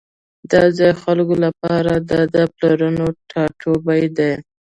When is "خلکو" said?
1.03-1.35